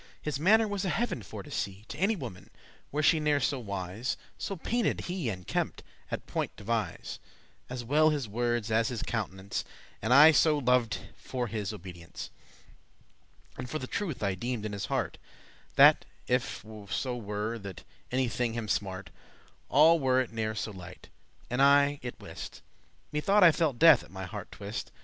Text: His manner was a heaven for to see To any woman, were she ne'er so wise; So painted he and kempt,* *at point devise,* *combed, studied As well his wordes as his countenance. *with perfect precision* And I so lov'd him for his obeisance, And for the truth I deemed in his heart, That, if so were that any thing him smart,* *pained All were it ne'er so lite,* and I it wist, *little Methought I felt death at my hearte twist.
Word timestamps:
His 0.19 0.39
manner 0.39 0.67
was 0.67 0.83
a 0.83 0.89
heaven 0.89 1.21
for 1.21 1.43
to 1.43 1.51
see 1.51 1.85
To 1.89 1.97
any 1.99 2.15
woman, 2.15 2.49
were 2.91 3.03
she 3.03 3.19
ne'er 3.19 3.39
so 3.39 3.59
wise; 3.59 4.17
So 4.35 4.55
painted 4.55 5.01
he 5.01 5.29
and 5.29 5.45
kempt,* 5.45 5.83
*at 6.09 6.25
point 6.25 6.55
devise,* 6.55 6.89
*combed, 6.89 7.05
studied 7.05 7.23
As 7.75 7.83
well 7.83 8.09
his 8.09 8.27
wordes 8.27 8.71
as 8.71 8.87
his 8.87 9.03
countenance. 9.03 9.63
*with 10.01 10.01
perfect 10.01 10.01
precision* 10.01 10.05
And 10.05 10.13
I 10.15 10.31
so 10.31 10.57
lov'd 10.57 10.95
him 10.95 11.13
for 11.15 11.45
his 11.45 11.71
obeisance, 11.71 12.31
And 13.59 13.69
for 13.69 13.77
the 13.77 13.85
truth 13.85 14.23
I 14.23 14.33
deemed 14.33 14.65
in 14.65 14.73
his 14.73 14.87
heart, 14.87 15.19
That, 15.75 16.05
if 16.25 16.65
so 16.89 17.15
were 17.15 17.59
that 17.59 17.83
any 18.11 18.27
thing 18.27 18.53
him 18.53 18.67
smart,* 18.67 19.11
*pained 19.11 19.15
All 19.69 19.99
were 19.99 20.19
it 20.21 20.31
ne'er 20.33 20.55
so 20.55 20.71
lite,* 20.71 21.09
and 21.47 21.61
I 21.61 21.99
it 22.01 22.19
wist, 22.19 22.63
*little 23.11 23.11
Methought 23.35 23.43
I 23.43 23.51
felt 23.51 23.77
death 23.77 24.03
at 24.03 24.09
my 24.09 24.25
hearte 24.25 24.49
twist. 24.49 24.91